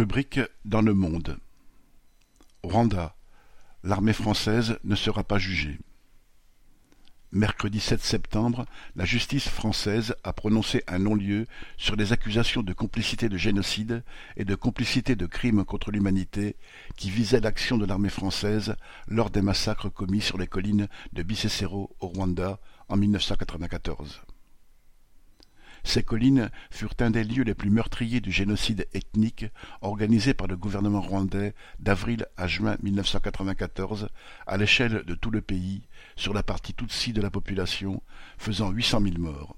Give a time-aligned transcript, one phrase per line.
[0.00, 1.36] Rubrique dans le monde.
[2.62, 3.14] Rwanda.
[3.84, 5.78] L'armée française ne sera pas jugée.
[7.32, 8.64] Mercredi 7 septembre,
[8.96, 14.02] la justice française a prononcé un non-lieu sur les accusations de complicité de génocide
[14.38, 16.56] et de complicité de crimes contre l'humanité
[16.96, 18.76] qui visaient l'action de l'armée française
[19.06, 22.58] lors des massacres commis sur les collines de Bicécéro au Rwanda
[22.88, 24.22] en 1994.
[25.84, 29.46] Ces collines furent un des lieux les plus meurtriers du génocide ethnique
[29.80, 34.08] organisé par le gouvernement rwandais d'avril à juin 1994
[34.46, 35.82] à l'échelle de tout le pays
[36.16, 38.02] sur la partie Tutsi de la population,
[38.38, 39.56] faisant 800 000 morts.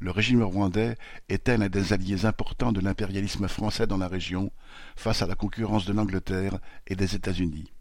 [0.00, 0.96] Le régime rwandais
[1.28, 4.50] était l'un des alliés importants de l'impérialisme français dans la région
[4.96, 7.72] face à la concurrence de l'Angleterre et des États-Unis.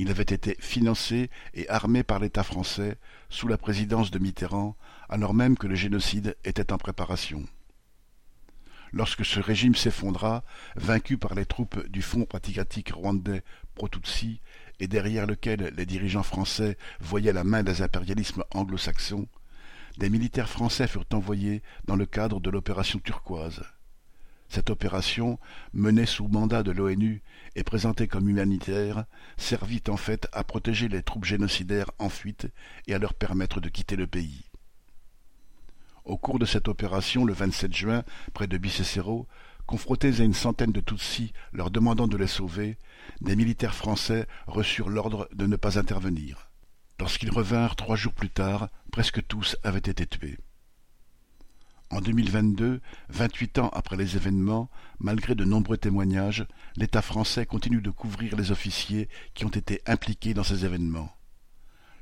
[0.00, 2.96] Il avait été financé et armé par l'État français
[3.28, 4.74] sous la présidence de Mitterrand,
[5.10, 7.44] alors même que le génocide était en préparation.
[8.92, 10.42] Lorsque ce régime s'effondra,
[10.74, 13.42] vaincu par les troupes du Front patriotique rwandais
[13.74, 14.40] pro-Tutsi,
[14.78, 19.28] et derrière lequel les dirigeants français voyaient la main des impérialismes anglo-saxons,
[19.98, 23.62] des militaires français furent envoyés dans le cadre de l'opération turquoise.
[24.50, 25.38] Cette opération,
[25.72, 27.22] menée sous mandat de l'ONU
[27.54, 29.04] et présentée comme humanitaire,
[29.36, 32.48] servit en fait à protéger les troupes génocidaires en fuite
[32.88, 34.50] et à leur permettre de quitter le pays.
[36.04, 38.02] Au cours de cette opération, le 27 juin,
[38.34, 39.28] près de Bicécéro,
[39.66, 42.76] confrontés à une centaine de Tutsis leur demandant de les sauver,
[43.20, 46.50] des militaires français reçurent l'ordre de ne pas intervenir.
[46.98, 50.38] Lorsqu'ils revinrent trois jours plus tard, presque tous avaient été tués.
[51.92, 57.90] En 2022, vingt-huit ans après les événements, malgré de nombreux témoignages, l'État français continue de
[57.90, 61.12] couvrir les officiers qui ont été impliqués dans ces événements.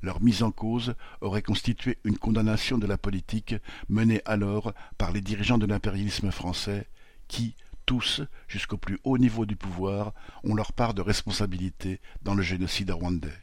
[0.03, 3.55] Leur mise en cause aurait constitué une condamnation de la politique
[3.89, 6.87] menée alors par les dirigeants de l'impérialisme français
[7.27, 10.13] qui, tous, jusqu'au plus haut niveau du pouvoir,
[10.45, 13.43] ont leur part de responsabilité dans le génocide rwandais.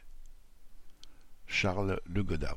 [1.48, 2.54] Charles Le Godin